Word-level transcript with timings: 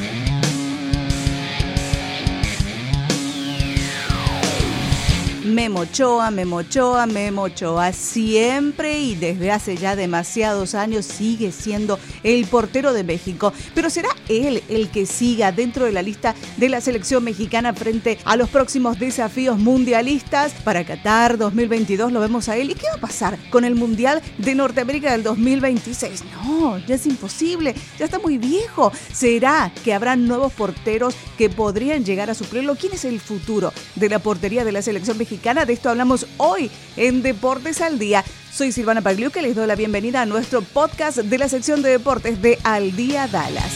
Thank 0.00 0.28
you. 0.28 0.29
Memochoa, 5.60 6.30
Memochoa, 6.30 7.04
Memochoa, 7.04 7.92
siempre 7.92 8.98
y 8.98 9.14
desde 9.14 9.50
hace 9.50 9.76
ya 9.76 9.94
demasiados 9.94 10.74
años 10.74 11.04
sigue 11.04 11.52
siendo 11.52 11.98
el 12.22 12.46
portero 12.46 12.94
de 12.94 13.04
México. 13.04 13.52
Pero 13.74 13.90
será 13.90 14.08
él 14.30 14.62
el 14.70 14.88
que 14.88 15.04
siga 15.04 15.52
dentro 15.52 15.84
de 15.84 15.92
la 15.92 16.00
lista 16.00 16.34
de 16.56 16.70
la 16.70 16.80
selección 16.80 17.24
mexicana 17.24 17.74
frente 17.74 18.16
a 18.24 18.36
los 18.36 18.48
próximos 18.48 18.98
desafíos 18.98 19.58
mundialistas 19.58 20.54
para 20.64 20.82
Qatar 20.82 21.36
2022. 21.36 22.10
Lo 22.10 22.20
vemos 22.20 22.48
a 22.48 22.56
él. 22.56 22.70
¿Y 22.70 22.74
qué 22.74 22.86
va 22.88 22.96
a 22.96 23.00
pasar 23.02 23.38
con 23.50 23.66
el 23.66 23.74
Mundial 23.74 24.22
de 24.38 24.54
Norteamérica 24.54 25.12
del 25.12 25.22
2026? 25.22 26.24
No, 26.42 26.78
ya 26.78 26.94
es 26.94 27.04
imposible, 27.04 27.74
ya 27.98 28.06
está 28.06 28.18
muy 28.18 28.38
viejo. 28.38 28.92
¿Será 29.12 29.70
que 29.84 29.92
habrá 29.92 30.16
nuevos 30.16 30.54
porteros 30.54 31.14
que 31.36 31.50
podrían 31.50 32.02
llegar 32.02 32.30
a 32.30 32.34
suplirlo? 32.34 32.76
¿Quién 32.76 32.94
es 32.94 33.04
el 33.04 33.20
futuro 33.20 33.74
de 33.96 34.08
la 34.08 34.20
portería 34.20 34.64
de 34.64 34.72
la 34.72 34.80
selección 34.80 35.18
mexicana? 35.18 35.49
De 35.50 35.72
esto 35.72 35.90
hablamos 35.90 36.28
hoy 36.36 36.70
en 36.96 37.22
Deportes 37.22 37.80
al 37.80 37.98
Día. 37.98 38.24
Soy 38.52 38.70
Silvana 38.70 39.02
Pagliuca 39.02 39.40
y 39.40 39.42
les 39.42 39.56
doy 39.56 39.66
la 39.66 39.74
bienvenida 39.74 40.22
a 40.22 40.26
nuestro 40.26 40.62
podcast 40.62 41.18
de 41.18 41.38
la 41.38 41.48
sección 41.48 41.82
de 41.82 41.90
deportes 41.90 42.40
de 42.40 42.56
Al 42.62 42.94
Día 42.94 43.26
Dallas. 43.26 43.72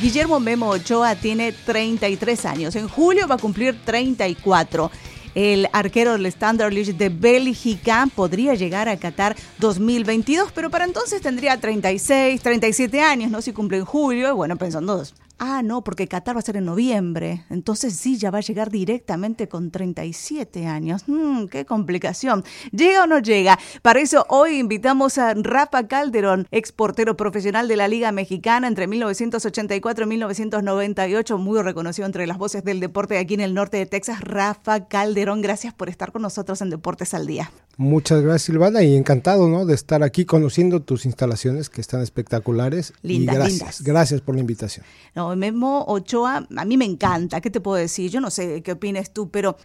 Guillermo 0.00 0.40
Memo 0.40 0.70
Ochoa 0.70 1.14
tiene 1.14 1.52
33 1.52 2.46
años. 2.46 2.74
En 2.74 2.88
julio 2.88 3.28
va 3.28 3.34
a 3.34 3.38
cumplir 3.38 3.78
34. 3.84 4.90
El 5.34 5.68
arquero 5.72 6.12
del 6.12 6.26
Standard 6.26 6.72
League 6.72 6.92
de 6.92 7.08
Bélgica 7.08 8.08
podría 8.14 8.54
llegar 8.54 8.88
a 8.88 8.96
Qatar 8.96 9.36
2022, 9.58 10.52
pero 10.52 10.70
para 10.70 10.84
entonces 10.84 11.22
tendría 11.22 11.58
36, 11.58 12.40
37 12.40 13.00
años, 13.00 13.30
¿no? 13.30 13.40
Si 13.40 13.52
cumple 13.52 13.78
en 13.78 13.84
julio, 13.84 14.36
bueno, 14.36 14.56
pensando 14.56 15.02
Ah, 15.38 15.62
no, 15.62 15.82
porque 15.82 16.06
Qatar 16.06 16.36
va 16.36 16.40
a 16.40 16.42
ser 16.42 16.56
en 16.56 16.64
noviembre. 16.64 17.44
Entonces 17.50 17.94
sí, 17.94 18.16
ya 18.16 18.30
va 18.30 18.38
a 18.38 18.42
llegar 18.42 18.70
directamente 18.70 19.48
con 19.48 19.70
37 19.70 20.66
años. 20.66 21.04
Mm, 21.06 21.46
qué 21.46 21.64
complicación. 21.64 22.44
¿Llega 22.70 23.04
o 23.04 23.06
no 23.06 23.18
llega? 23.18 23.58
Para 23.82 24.00
eso 24.00 24.24
hoy 24.28 24.58
invitamos 24.58 25.18
a 25.18 25.34
Rafa 25.34 25.88
Calderón, 25.88 26.46
exportero 26.50 27.16
profesional 27.16 27.68
de 27.68 27.76
la 27.76 27.88
Liga 27.88 28.12
Mexicana 28.12 28.68
entre 28.68 28.86
1984 28.86 30.04
y 30.04 30.08
1998, 30.08 31.38
muy 31.38 31.60
reconocido 31.62 32.06
entre 32.06 32.26
las 32.26 32.38
voces 32.38 32.64
del 32.64 32.80
deporte 32.80 33.18
aquí 33.18 33.34
en 33.34 33.40
el 33.40 33.54
norte 33.54 33.78
de 33.78 33.86
Texas. 33.86 34.20
Rafa 34.20 34.86
Calderón, 34.86 35.42
gracias 35.42 35.74
por 35.74 35.88
estar 35.88 36.12
con 36.12 36.22
nosotros 36.22 36.60
en 36.62 36.70
Deportes 36.70 37.14
al 37.14 37.26
Día. 37.26 37.50
Muchas 37.78 38.20
gracias 38.20 38.42
Silvana 38.42 38.82
y 38.82 38.94
encantado 38.94 39.48
¿no? 39.48 39.64
de 39.64 39.74
estar 39.74 40.02
aquí 40.02 40.24
conociendo 40.24 40.82
tus 40.82 41.06
instalaciones 41.06 41.70
que 41.70 41.80
están 41.80 42.02
espectaculares. 42.02 42.92
Lindas, 43.02 43.34
y 43.34 43.38
gracias, 43.38 43.58
lindas. 43.58 43.82
gracias 43.82 44.20
por 44.20 44.34
la 44.34 44.42
invitación. 44.42 44.84
No, 45.14 45.21
Memo 45.36 45.84
Ochoa, 45.86 46.46
a 46.56 46.64
mí 46.64 46.76
me 46.76 46.84
encanta, 46.84 47.40
¿qué 47.40 47.50
te 47.50 47.60
puedo 47.60 47.76
decir? 47.76 48.10
Yo 48.10 48.20
no 48.20 48.30
sé 48.30 48.62
qué 48.62 48.72
opinas 48.72 49.12
tú, 49.12 49.30
pero 49.30 49.56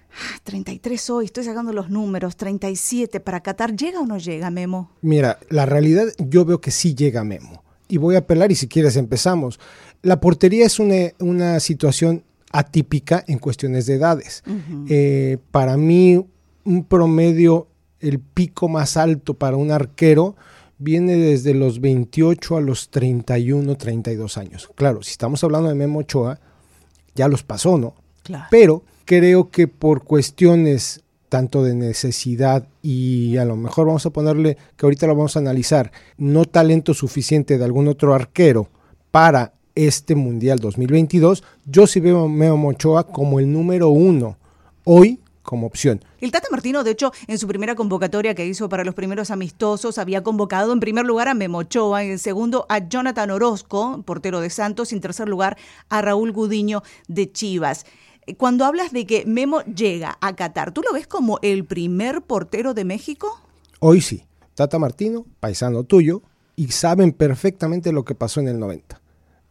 33 0.44 1.09
hoy, 1.09 1.25
estoy 1.25 1.44
sacando 1.44 1.73
los 1.73 1.89
números, 1.89 2.38
37 2.38 3.19
para 3.19 3.41
Qatar, 3.41 3.75
¿llega 3.75 4.00
o 4.00 4.05
no 4.05 4.17
llega 4.17 4.50
Memo? 4.50 4.91
Mira, 5.02 5.39
la 5.50 5.66
realidad 5.66 6.08
yo 6.17 6.45
veo 6.45 6.61
que 6.61 6.72
sí 6.72 6.95
llega 6.95 7.23
Memo. 7.23 7.63
Y 7.89 7.97
voy 7.97 8.16
a 8.16 8.19
apelar 8.19 8.52
y 8.52 8.55
si 8.55 8.67
quieres 8.67 8.97
empezamos. 8.97 9.59
La 10.02 10.19
portería 10.19 10.66
es 10.66 10.80
una, 10.80 11.11
una 11.19 11.59
situación 11.59 12.23
atípica 12.52 13.23
en 13.28 13.39
cuestiones 13.39 13.85
de 13.85 13.95
edades. 13.95 14.44
Uh 14.45 14.52
-huh. 14.52 14.85
eh, 14.89 15.38
para 15.52 15.78
mí, 15.78 16.25
un 16.66 16.83
promedio 16.83 17.67
el 18.00 18.19
pico 18.19 18.67
más 18.67 18.97
alto 18.97 19.33
para 19.33 19.58
un 19.58 19.72
arquero 19.72 20.35
viene 20.78 21.16
desde 21.16 21.53
los 21.53 21.81
28 21.81 22.58
a 22.58 22.61
los 22.61 22.89
31, 22.89 23.75
32 23.75 24.38
años. 24.38 24.70
Claro, 24.75 25.02
si 25.03 25.11
estamos 25.11 25.44
hablando 25.44 25.69
de 25.69 25.75
Memo 25.75 26.00
Ochoa, 26.00 26.39
ya 27.16 27.28
los 27.28 27.44
pasó, 27.44 27.78
¿no? 27.78 27.96
Claro. 28.24 28.46
Pero 28.51 28.84
creo 29.06 29.50
que 29.50 29.68
por 29.68 30.03
cuestiones 30.03 31.03
tanto 31.29 31.63
de 31.63 31.75
necesidad 31.75 32.68
y 32.81 33.38
a 33.38 33.46
lo 33.46 33.56
mejor 33.56 33.88
vamos 33.88 34.06
a 34.06 34.12
ponerle, 34.12 34.57
que 34.75 34.85
ahorita 34.85 35.07
lo 35.07 35.16
vamos 35.16 35.35
a 35.35 35.40
analizar, 35.40 35.91
no 36.18 36.46
talento 36.46 36.94
suficiente 36.94 37.57
de 37.57 37.66
algún 37.66 37.88
otro 37.88 38.13
arquero 38.13 38.69
para 39.12 39.53
este 39.75 40.16
Mundial 40.16 40.59
2022, 40.59 41.44
yo 41.66 41.85
sí 41.85 42.00
veo 42.00 42.25
a 42.25 42.28
Memo 42.28 42.69
Ochoa 42.69 43.06
como 43.07 43.40
el 43.40 43.51
número 43.51 43.90
uno 43.90 44.38
hoy 44.84 45.19
como 45.47 45.66
opción. 45.66 46.03
El 46.19 46.30
Tata 46.34 46.50
Martino, 46.52 46.84
de 46.84 46.91
hecho, 46.91 47.13
en 47.25 47.38
su 47.40 47.47
primera 47.47 47.74
convocatoria 47.74 48.35
que 48.35 48.46
hizo 48.46 48.68
para 48.68 48.84
los 48.84 48.94
primeros 48.94 49.31
amistosos, 49.31 49.97
había 49.97 50.22
convocado 50.22 50.74
en 50.74 50.81
primer 50.81 51.06
lugar 51.06 51.30
a 51.30 51.34
Memo 51.34 51.59
Ochoa, 51.59 52.03
en 52.03 52.19
segundo 52.19 52.66
a 52.68 52.90
Jonathan 52.90 53.31
Orozco, 53.31 54.03
portero 54.06 54.41
de 54.41 54.50
Santos, 54.50 54.91
y 54.91 54.96
en 54.96 55.02
tercer 55.02 55.30
lugar 55.30 55.57
a 55.88 56.02
Raúl 56.02 56.34
Gudiño 56.34 56.84
de 57.07 57.31
Chivas. 57.31 57.86
Cuando 58.36 58.66
hablas 58.66 58.91
de 58.91 59.06
que 59.06 59.24
Memo 59.25 59.62
llega 59.62 60.18
a 60.19 60.36
Qatar, 60.36 60.74
¿tú 60.74 60.81
lo 60.81 60.91
ves 60.91 61.07
como 61.07 61.40
el 61.41 61.63
primer 61.63 62.24
portero 62.24 62.74
de 62.74 62.84
México? 62.84 63.41
Hoy 63.80 64.02
sí. 64.02 64.25
Tata 64.53 64.80
Martino, 64.80 65.25
paisano 65.40 65.86
tuyo, 65.86 66.24
y 66.57 66.72
saben 66.72 67.13
perfectamente 67.13 67.94
lo 67.94 68.03
que 68.03 68.16
pasó 68.16 68.41
en 68.41 68.50
el 68.50 68.59
90. 68.59 69.00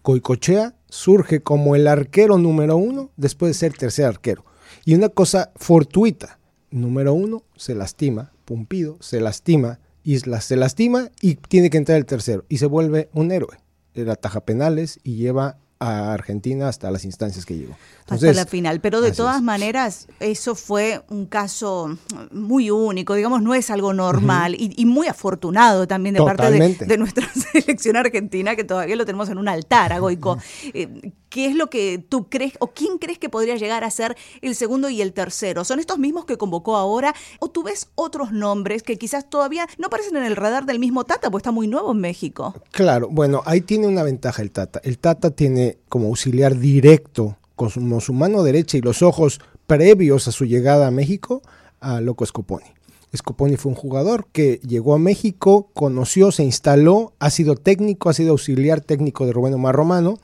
Coicochea 0.03 0.75
surge 0.91 1.41
como 1.41 1.75
el 1.75 1.89
arquero 1.89 2.37
número 2.37 2.77
uno 2.77 3.09
después 3.17 3.49
de 3.49 3.55
ser 3.55 3.73
tercer 3.73 4.05
arquero. 4.05 4.45
Y 4.87 4.95
una 4.95 5.09
cosa 5.09 5.51
fortuita, 5.57 6.39
número 6.71 7.13
uno, 7.13 7.43
se 7.57 7.75
lastima, 7.75 8.31
Pumpido 8.45 8.99
se 9.01 9.21
lastima, 9.21 9.81
Islas 10.05 10.45
se 10.45 10.55
lastima 10.55 11.11
y 11.21 11.35
tiene 11.35 11.71
que 11.71 11.77
entrar 11.77 11.99
el 11.99 12.07
tercero 12.07 12.45
y 12.49 12.59
se 12.59 12.67
vuelve 12.67 13.09
un 13.13 13.33
héroe. 13.33 13.59
Él 13.95 14.09
ataja 14.09 14.43
penales 14.43 15.01
y 15.03 15.17
lleva 15.17 15.59
a 15.81 16.13
Argentina 16.13 16.69
hasta 16.69 16.93
las 16.93 17.05
instancias 17.05 17.45
que 17.45 17.57
llegó. 17.57 17.77
Entonces, 18.03 18.31
hasta 18.31 18.45
la 18.45 18.47
final, 18.49 18.81
pero 18.81 19.01
de 19.01 19.11
todas 19.11 19.39
es. 19.39 19.43
maneras 19.43 20.07
eso 20.21 20.55
fue 20.55 21.03
un 21.11 21.27
caso 21.27 21.99
muy 22.31 22.71
único, 22.71 23.15
digamos, 23.15 23.43
no 23.43 23.57
es 23.57 23.71
algo 23.71 23.93
normal 23.93 24.53
uh 24.53 24.57
-huh. 24.57 24.75
y, 24.77 24.83
y, 24.83 24.87
muy 24.87 25.09
afortunado 25.09 25.89
también 25.89 26.15
de 26.15 26.19
Totalmente. 26.19 26.79
parte 26.79 26.85
de, 26.85 26.93
de, 26.93 26.99
nuestra 26.99 27.29
selección 27.53 27.97
argentina, 27.97 28.55
que 28.55 28.63
todavía 28.63 28.95
lo 28.95 29.05
tenemos 29.05 29.29
en 29.31 29.39
un 29.39 29.49
altar 29.49 29.93
a 29.93 29.99
Goico. 29.99 30.35
Uh 30.35 30.37
-huh. 30.37 30.71
eh, 30.75 31.13
¿Qué 31.29 31.47
es 31.47 31.55
lo 31.55 31.69
que 31.69 31.99
tú 31.99 32.29
crees 32.29 32.55
o 32.61 32.69
quién 32.69 32.99
crees 32.99 33.19
que 33.19 33.29
podría 33.29 33.57
llegar 33.57 33.85
a 33.85 33.91
ser 33.91 34.17
el 34.43 34.55
segundo 34.55 34.89
y 34.89 35.03
el 35.03 35.13
tercero? 35.13 35.65
¿Son 35.65 35.81
estos 35.81 35.99
mismos 35.99 36.25
que 36.25 36.37
convocó 36.37 36.77
ahora 36.77 37.15
o 37.41 37.49
tú 37.49 37.63
ves 37.63 37.89
otros 37.95 38.33
nombres 38.33 38.83
que 38.83 38.97
quizás 38.97 39.29
todavía 39.29 39.67
no 39.79 39.89
aparecen 39.89 40.17
en 40.17 40.25
el 40.25 40.37
radar 40.37 40.67
del 40.67 40.79
mismo 40.79 41.05
Tata, 41.05 41.31
pues 41.31 41.43
está 41.43 41.51
muy 41.51 41.67
nuevo 41.67 41.93
en 41.93 41.99
México? 41.99 42.55
Claro, 42.71 43.09
bueno, 43.11 43.43
ahí 43.45 43.61
tiene 43.61 43.87
una 43.87 44.03
ventaja 44.03 44.43
el 44.43 44.51
Tata. 44.51 44.81
El 44.85 44.99
Tata 44.99 45.31
tiene 45.31 45.79
como 45.89 46.09
auxiliar 46.09 46.59
directo 46.59 47.37
con 47.57 47.71
su 47.71 48.13
mano 48.13 48.43
derecha 48.43 48.77
y 48.77 48.83
los 48.83 49.03
ojos 49.03 49.41
previos 49.67 50.29
a 50.29 50.33
su 50.33 50.45
llegada 50.45 50.87
a 50.87 50.91
México 50.91 51.43
a 51.81 52.01
Loco 52.01 52.25
Scoponi. 52.25 52.67
Scoponi 53.17 53.57
fue 53.57 53.71
un 53.71 53.77
jugador 53.77 54.27
que 54.33 54.61
llegó 54.67 54.95
a 54.95 54.99
México, 54.99 55.71
conoció, 55.73 56.33
se 56.33 56.45
instaló, 56.45 57.13
ha 57.19 57.31
sido 57.31 57.55
técnico, 57.55 58.11
ha 58.11 58.15
sido 58.15 58.33
auxiliar 58.33 58.81
técnico 58.81 59.27
de 59.27 59.33
Rubén 59.33 59.55
Omar 59.55 59.75
Romano. 59.75 60.19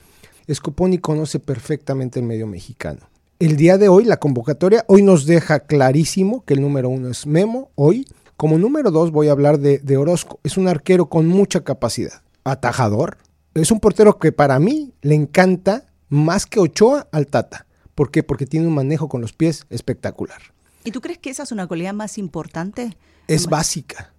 Scoponi 0.50 0.98
conoce 0.98 1.38
perfectamente 1.38 2.20
el 2.20 2.26
medio 2.26 2.47
mexicano. 2.47 3.00
El 3.38 3.56
día 3.56 3.78
de 3.78 3.88
hoy, 3.88 4.04
la 4.04 4.19
convocatoria, 4.19 4.84
hoy 4.86 5.03
nos 5.03 5.26
deja 5.26 5.60
clarísimo 5.60 6.44
que 6.44 6.54
el 6.54 6.60
número 6.60 6.88
uno 6.88 7.08
es 7.08 7.26
Memo, 7.26 7.70
hoy. 7.75 8.06
Como 8.36 8.58
número 8.58 8.91
dos 8.91 9.10
voy 9.10 9.28
a 9.28 9.32
hablar 9.32 9.58
de, 9.58 9.78
de 9.78 9.97
Orozco. 9.97 10.41
Es 10.44 10.56
un 10.56 10.69
arquero 10.69 11.06
con 11.06 11.26
mucha 11.26 11.62
capacidad. 11.62 12.22
Atajador. 12.44 13.19
Es 13.54 13.70
un 13.70 13.81
portero 13.81 14.19
que 14.19 14.32
para 14.32 14.58
mí 14.58 14.92
le 15.02 15.14
encanta 15.14 15.86
más 16.08 16.47
que 16.47 16.60
Ochoa 16.60 17.08
al 17.12 17.26
Tata. 17.26 17.66
¿Por 17.94 18.10
qué? 18.10 18.22
Porque 18.22 18.47
tiene 18.47 18.66
un 18.66 18.75
manejo 18.75 19.08
con 19.08 19.20
los 19.20 19.32
pies 19.32 19.66
espectacular. 19.70 20.41
¿Y 20.84 20.91
tú 20.91 21.00
crees 21.00 21.19
que 21.19 21.31
esa 21.31 21.42
es 21.42 21.52
una 21.52 21.66
cualidad 21.66 21.94
más 21.94 22.19
importante? 22.19 22.97
Es 23.28 23.47
básica. 23.47 24.12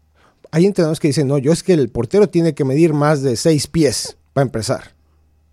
Hay 0.51 0.65
entrenadores 0.65 0.99
que 0.99 1.07
dicen, 1.07 1.27
no, 1.27 1.37
yo 1.37 1.51
es 1.51 1.63
que 1.63 1.73
el 1.73 1.89
portero 1.89 2.29
tiene 2.29 2.53
que 2.53 2.63
medir 2.63 2.93
más 2.93 3.21
de 3.21 3.35
seis 3.35 3.67
pies 3.67 4.17
para 4.33 4.45
empezar. 4.45 4.93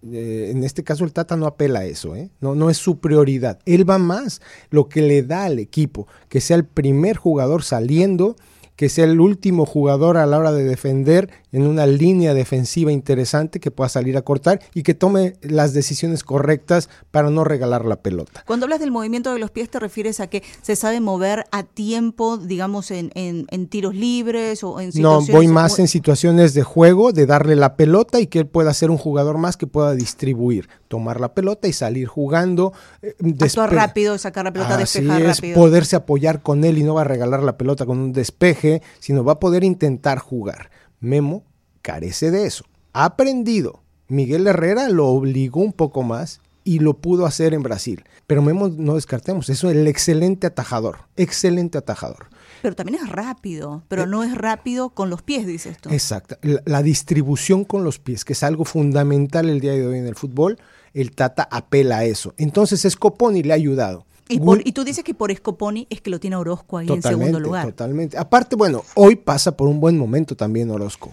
Eh, 0.02 0.48
en 0.50 0.64
este 0.64 0.82
caso 0.82 1.04
el 1.04 1.12
Tata 1.12 1.36
no 1.36 1.46
apela 1.46 1.80
a 1.80 1.84
eso, 1.84 2.16
¿eh? 2.16 2.30
no, 2.40 2.54
no 2.54 2.70
es 2.70 2.78
su 2.78 3.00
prioridad. 3.00 3.58
Él 3.66 3.88
va 3.88 3.98
más 3.98 4.40
lo 4.70 4.88
que 4.88 5.02
le 5.02 5.22
da 5.22 5.44
al 5.44 5.58
equipo, 5.58 6.06
que 6.28 6.40
sea 6.40 6.56
el 6.56 6.64
primer 6.64 7.16
jugador 7.16 7.62
saliendo 7.62 8.36
que 8.80 8.88
sea 8.88 9.04
el 9.04 9.20
último 9.20 9.66
jugador 9.66 10.16
a 10.16 10.24
la 10.24 10.38
hora 10.38 10.52
de 10.52 10.64
defender 10.64 11.28
en 11.52 11.66
una 11.66 11.84
línea 11.84 12.32
defensiva 12.32 12.90
interesante 12.90 13.60
que 13.60 13.70
pueda 13.70 13.90
salir 13.90 14.16
a 14.16 14.22
cortar 14.22 14.60
y 14.72 14.84
que 14.84 14.94
tome 14.94 15.34
las 15.42 15.74
decisiones 15.74 16.24
correctas 16.24 16.88
para 17.10 17.28
no 17.28 17.44
regalar 17.44 17.84
la 17.84 17.96
pelota. 17.96 18.42
Cuando 18.46 18.64
hablas 18.64 18.80
del 18.80 18.90
movimiento 18.90 19.34
de 19.34 19.38
los 19.38 19.50
pies, 19.50 19.68
¿te 19.68 19.78
refieres 19.80 20.18
a 20.20 20.28
que 20.28 20.42
se 20.62 20.76
sabe 20.76 20.98
mover 21.00 21.44
a 21.52 21.62
tiempo, 21.64 22.38
digamos, 22.38 22.90
en, 22.90 23.10
en, 23.14 23.44
en 23.50 23.66
tiros 23.68 23.94
libres 23.94 24.64
o 24.64 24.80
en 24.80 24.92
situaciones? 24.92 25.28
No, 25.28 25.34
voy 25.36 25.46
más 25.48 25.78
en 25.78 25.86
situaciones 25.86 26.54
de 26.54 26.62
juego, 26.62 27.12
de 27.12 27.26
darle 27.26 27.56
la 27.56 27.76
pelota 27.76 28.18
y 28.18 28.28
que 28.28 28.38
él 28.38 28.46
pueda 28.46 28.72
ser 28.72 28.90
un 28.90 28.96
jugador 28.96 29.36
más 29.36 29.58
que 29.58 29.66
pueda 29.66 29.92
distribuir, 29.92 30.70
tomar 30.88 31.20
la 31.20 31.34
pelota 31.34 31.68
y 31.68 31.74
salir 31.74 32.06
jugando. 32.06 32.72
Eh, 33.02 33.14
Actuar 33.40 33.74
rápido, 33.74 34.16
sacar 34.16 34.46
la 34.46 34.54
pelota, 34.54 34.76
Así 34.76 35.00
despejar 35.00 35.20
es, 35.20 35.36
rápido. 35.36 35.54
poderse 35.54 35.96
apoyar 35.96 36.40
con 36.40 36.64
él 36.64 36.78
y 36.78 36.82
no 36.82 36.94
va 36.94 37.02
a 37.02 37.04
regalar 37.04 37.42
la 37.42 37.58
pelota 37.58 37.84
con 37.84 37.98
un 37.98 38.12
despeje 38.14 38.69
qué, 38.78 38.82
sino 38.98 39.24
va 39.24 39.32
a 39.32 39.40
poder 39.40 39.64
intentar 39.64 40.18
jugar. 40.18 40.70
Memo 41.00 41.44
carece 41.82 42.30
de 42.30 42.46
eso. 42.46 42.64
Ha 42.92 43.04
aprendido. 43.04 43.80
Miguel 44.08 44.46
Herrera 44.46 44.88
lo 44.88 45.06
obligó 45.08 45.60
un 45.60 45.72
poco 45.72 46.02
más 46.02 46.40
y 46.64 46.80
lo 46.80 46.94
pudo 46.94 47.26
hacer 47.26 47.54
en 47.54 47.62
Brasil. 47.62 48.04
Pero 48.26 48.42
Memo 48.42 48.68
no 48.68 48.94
descartemos, 48.94 49.48
es 49.48 49.64
el 49.64 49.86
excelente 49.86 50.46
atajador, 50.46 50.98
excelente 51.16 51.78
atajador. 51.78 52.28
Pero 52.62 52.74
también 52.76 53.02
es 53.02 53.08
rápido, 53.08 53.82
pero 53.88 54.06
no 54.06 54.22
es 54.22 54.34
rápido 54.36 54.90
con 54.90 55.08
los 55.10 55.22
pies, 55.22 55.46
dices 55.46 55.78
tú. 55.78 55.88
Exacto, 55.90 56.36
la, 56.42 56.62
la, 56.66 56.82
distribución 56.82 57.64
con 57.64 57.84
los 57.84 57.98
pies, 57.98 58.24
que 58.24 58.34
es 58.34 58.42
algo 58.42 58.64
fundamental 58.64 59.48
el 59.48 59.60
día 59.60 59.72
de 59.72 59.86
hoy 59.86 59.98
en 59.98 60.06
el 60.06 60.14
fútbol, 60.14 60.58
el 60.92 61.12
Tata 61.12 61.48
apela 61.50 61.98
a 61.98 62.04
eso. 62.04 62.34
Entonces 62.36 62.86
Scoponi 62.90 63.42
le 63.42 63.52
ha 63.52 63.56
ayudado. 63.56 64.06
Y, 64.30 64.40
por, 64.40 64.66
y, 64.66 64.72
tú 64.72 64.84
dices 64.84 65.04
que 65.04 65.14
por 65.14 65.34
Scoponi 65.34 65.86
es 65.90 66.00
que 66.00 66.10
lo 66.10 66.20
tiene 66.20 66.36
Orozco 66.36 66.78
ahí 66.78 66.88
en 66.88 67.02
segundo 67.02 67.40
lugar. 67.40 67.66
Totalmente. 67.66 68.16
Aparte, 68.16 68.56
bueno, 68.56 68.84
hoy 68.94 69.16
pasa 69.16 69.56
por 69.56 69.68
un 69.68 69.80
buen 69.80 69.98
momento 69.98 70.36
también 70.36 70.70
Orozco. 70.70 71.10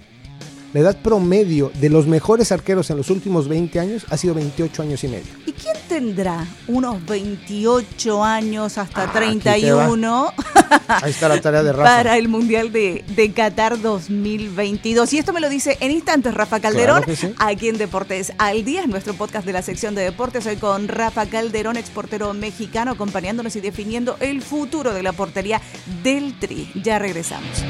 La 0.73 0.81
edad 0.81 0.97
promedio 1.01 1.71
de 1.79 1.89
los 1.89 2.07
mejores 2.07 2.51
arqueros 2.51 2.89
en 2.89 2.97
los 2.97 3.09
últimos 3.09 3.47
20 3.47 3.79
años 3.79 4.05
ha 4.09 4.17
sido 4.17 4.33
28 4.33 4.81
años 4.81 5.03
y 5.05 5.07
medio. 5.07 5.27
¿Y 5.45 5.53
quién 5.53 5.77
tendrá 5.87 6.45
unos 6.67 7.05
28 7.05 8.23
años 8.23 8.77
hasta 8.77 9.03
ah, 9.03 9.11
31? 9.13 10.33
Ahí 10.87 11.11
está 11.11 11.29
la 11.29 11.39
tarea 11.39 11.63
de 11.63 11.71
Rafa. 11.71 11.83
Para 11.83 12.17
el 12.17 12.27
Mundial 12.27 12.73
de, 12.73 13.05
de, 13.15 13.31
Qatar 13.31 13.79
2022. 13.79 15.13
Y 15.13 15.19
esto 15.19 15.31
me 15.31 15.39
lo 15.39 15.47
dice 15.47 15.77
en 15.79 15.91
instantes 15.91 16.33
Rafa 16.33 16.59
Calderón, 16.59 17.03
claro 17.03 17.17
sí. 17.17 17.33
aquí 17.37 17.69
en 17.69 17.77
Deportes 17.77 18.33
al 18.37 18.65
Día, 18.65 18.83
en 18.83 18.89
nuestro 18.89 19.13
podcast 19.13 19.45
de 19.45 19.53
la 19.53 19.61
sección 19.61 19.95
de 19.95 20.01
deportes. 20.01 20.45
Hoy 20.47 20.57
con 20.57 20.89
Rafa 20.89 21.27
Calderón, 21.27 21.77
exportero 21.77 22.33
mexicano, 22.33 22.91
acompañándonos 22.91 23.55
y 23.55 23.61
definiendo 23.61 24.17
el 24.19 24.41
futuro 24.41 24.93
de 24.93 25.01
la 25.01 25.13
portería 25.13 25.61
del 26.03 26.37
Tri. 26.37 26.69
Ya 26.83 26.99
regresamos. 26.99 27.63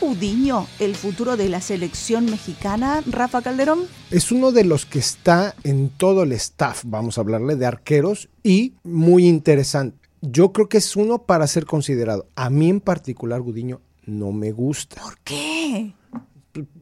Gudiño 0.00 0.66
el 0.78 0.96
futuro 0.96 1.36
de 1.36 1.50
la 1.50 1.60
selección 1.60 2.24
mexicana, 2.24 3.02
Rafa 3.06 3.42
Calderón? 3.42 3.80
Es 4.10 4.32
uno 4.32 4.50
de 4.50 4.64
los 4.64 4.86
que 4.86 4.98
está 4.98 5.54
en 5.62 5.90
todo 5.90 6.22
el 6.22 6.32
staff, 6.32 6.82
vamos 6.86 7.18
a 7.18 7.20
hablarle 7.20 7.56
de 7.56 7.66
arqueros, 7.66 8.30
y 8.42 8.74
muy 8.82 9.28
interesante. 9.28 9.98
Yo 10.22 10.52
creo 10.52 10.68
que 10.68 10.78
es 10.78 10.96
uno 10.96 11.18
para 11.18 11.46
ser 11.46 11.66
considerado. 11.66 12.26
A 12.34 12.48
mí 12.48 12.70
en 12.70 12.80
particular, 12.80 13.42
Gudiño, 13.42 13.82
no 14.06 14.32
me 14.32 14.52
gusta. 14.52 15.02
¿Por 15.02 15.18
qué? 15.18 15.92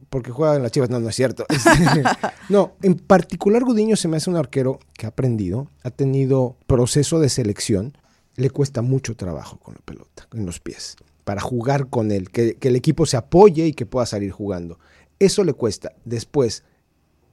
Porque 0.09 0.31
juega 0.31 0.55
en 0.55 0.63
las 0.63 0.71
chivas, 0.71 0.89
no, 0.89 0.99
no 0.99 1.09
es 1.09 1.15
cierto. 1.15 1.45
no, 2.49 2.73
en 2.81 2.95
particular 2.95 3.63
Gudiño 3.63 3.97
se 3.97 4.07
me 4.07 4.17
hace 4.17 4.29
un 4.29 4.37
arquero 4.37 4.79
que 4.93 5.05
ha 5.05 5.09
aprendido, 5.09 5.67
ha 5.83 5.91
tenido 5.91 6.55
proceso 6.67 7.19
de 7.19 7.29
selección, 7.29 7.97
le 8.37 8.49
cuesta 8.49 8.81
mucho 8.81 9.15
trabajo 9.15 9.57
con 9.57 9.73
la 9.73 9.81
pelota, 9.81 10.27
en 10.33 10.45
los 10.45 10.59
pies 10.61 10.95
para 11.29 11.41
jugar 11.41 11.89
con 11.89 12.11
él, 12.11 12.31
que, 12.31 12.55
que, 12.55 12.69
el 12.69 12.75
equipo 12.75 13.05
se 13.05 13.15
apoye 13.15 13.67
y 13.67 13.73
que 13.73 13.85
pueda 13.85 14.07
salir 14.07 14.31
jugando. 14.31 14.79
Eso 15.19 15.43
le 15.43 15.53
cuesta. 15.53 15.93
Después, 16.03 16.63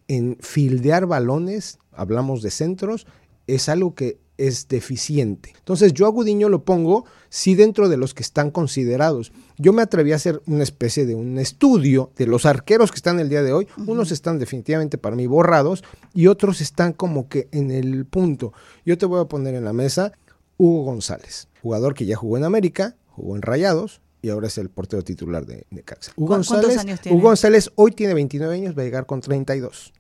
en 0.07 0.37
fildear 0.39 1.07
balones, 1.07 1.79
hablamos 1.93 2.43
de 2.43 2.51
centros, 2.51 3.07
es 3.47 3.71
algo 3.71 3.95
que 3.95 4.19
es 4.37 4.69
deficiente. 4.69 5.55
Entonces 5.57 5.95
yo 5.95 6.05
a 6.05 6.11
Gudiño 6.11 6.51
lo 6.51 6.63
pongo 6.63 7.07
sí 7.31 7.55
dentro 7.55 7.89
de 7.89 7.97
los 7.97 8.13
que 8.13 8.23
están 8.23 8.51
considerados. 8.51 9.33
Yo 9.57 9.73
me 9.73 9.81
atreví 9.81 10.13
a 10.13 10.17
hacer 10.17 10.43
una 10.45 10.63
especie 10.63 11.07
de 11.07 11.15
un 11.15 11.39
estudio 11.39 12.11
de 12.19 12.27
los 12.27 12.45
arqueros 12.45 12.91
que 12.91 12.97
están 12.97 13.19
el 13.19 13.31
día 13.31 13.43
de 13.43 13.55
hoy. 13.55 13.67
Uh 13.79 13.81
-huh. 13.81 13.93
Unos 13.93 14.13
están 14.13 14.39
definitivamente 14.39 14.99
para 14.99 15.17
mí 15.17 15.27
borrados 15.27 15.85
y 16.13 16.27
otros 16.27 16.61
están 16.61 16.93
como 16.93 17.31
que 17.31 17.49
en 17.51 17.71
el 17.71 18.05
punto. 18.05 18.53
Yo 18.85 18.99
te 18.99 19.07
voy 19.07 19.23
a 19.23 19.25
poner 19.25 19.55
en 19.55 19.65
la 19.65 19.73
mesa 19.73 20.13
Hugo 20.59 20.85
González, 20.85 21.49
jugador 21.63 21.95
que 21.95 22.05
ya 22.05 22.17
jugó 22.17 22.37
en 22.37 22.45
América, 22.45 22.95
jugó 23.17 23.35
en 23.37 23.43
Rayados 23.43 24.03
y 24.21 24.29
ahora 24.29 24.49
es 24.49 24.59
el 24.59 24.69
portero 24.69 25.03
titular 25.03 25.47
de 25.47 25.67
Necaxa. 25.71 26.13
Hugo 26.17 26.35
González, 26.35 26.79
años 26.79 27.01
tiene? 27.01 27.17
Hugo 27.17 27.29
González 27.29 27.71
hoy 27.75 27.93
tiene 27.93 28.15
29 28.15 28.55
años, 28.55 28.77
va 28.77 28.83
a 28.83 28.85
llegar 28.85 29.07
con 29.07 29.21
32. 29.21 29.93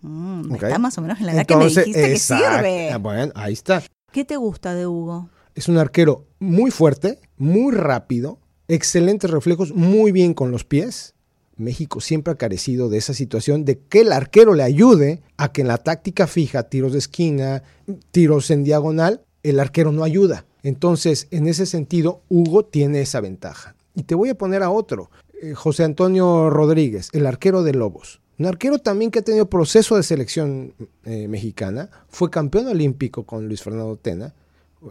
Mm, 0.00 0.52
okay. 0.54 0.68
Está 0.68 0.78
más 0.78 0.96
o 0.98 1.02
menos 1.02 1.20
en 1.20 1.26
la 1.26 1.32
edad 1.32 1.40
Entonces, 1.42 1.84
que 1.84 1.90
me 1.90 1.96
dijiste 1.98 2.12
exacto, 2.12 2.62
que 2.62 2.88
sirve. 2.88 2.98
Bueno, 2.98 3.32
ahí 3.36 3.52
está. 3.52 3.82
¿Qué 4.10 4.24
te 4.24 4.36
gusta 4.36 4.74
de 4.74 4.86
Hugo? 4.86 5.28
Es 5.54 5.68
un 5.68 5.76
arquero 5.76 6.26
muy 6.38 6.70
fuerte, 6.70 7.20
muy 7.36 7.74
rápido, 7.74 8.38
excelentes 8.68 9.30
reflejos, 9.30 9.74
muy 9.74 10.12
bien 10.12 10.32
con 10.32 10.50
los 10.50 10.64
pies. 10.64 11.14
México 11.56 12.00
siempre 12.00 12.32
ha 12.32 12.36
carecido 12.36 12.88
de 12.88 12.96
esa 12.98 13.12
situación 13.12 13.66
de 13.66 13.78
que 13.78 14.00
el 14.00 14.12
arquero 14.12 14.54
le 14.54 14.62
ayude 14.62 15.22
a 15.36 15.52
que 15.52 15.60
en 15.60 15.68
la 15.68 15.76
táctica 15.76 16.26
fija, 16.26 16.64
tiros 16.64 16.92
de 16.92 16.98
esquina, 16.98 17.62
tiros 18.10 18.50
en 18.50 18.64
diagonal, 18.64 19.22
el 19.42 19.60
arquero 19.60 19.92
no 19.92 20.02
ayuda. 20.02 20.46
Entonces, 20.62 21.28
en 21.30 21.48
ese 21.48 21.66
sentido, 21.66 22.22
Hugo 22.28 22.64
tiene 22.64 23.00
esa 23.00 23.20
ventaja. 23.20 23.74
Y 23.94 24.04
te 24.04 24.14
voy 24.14 24.30
a 24.30 24.34
poner 24.34 24.62
a 24.62 24.70
otro, 24.70 25.10
eh, 25.42 25.54
José 25.54 25.84
Antonio 25.84 26.50
Rodríguez, 26.50 27.08
el 27.12 27.26
arquero 27.26 27.62
de 27.62 27.74
Lobos. 27.74 28.20
Un 28.38 28.46
arquero 28.46 28.78
también 28.78 29.10
que 29.10 29.18
ha 29.18 29.22
tenido 29.22 29.50
proceso 29.50 29.96
de 29.96 30.02
selección 30.02 30.74
eh, 31.04 31.28
mexicana, 31.28 31.90
fue 32.08 32.30
campeón 32.30 32.68
olímpico 32.68 33.24
con 33.24 33.46
Luis 33.46 33.62
Fernando 33.62 33.96
Tena, 33.96 34.34